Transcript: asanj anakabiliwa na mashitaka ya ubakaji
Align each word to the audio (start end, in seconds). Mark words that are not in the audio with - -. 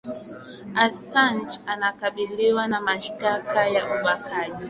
asanj 0.75 1.47
anakabiliwa 1.65 2.67
na 2.67 2.81
mashitaka 2.81 3.67
ya 3.67 3.83
ubakaji 3.99 4.59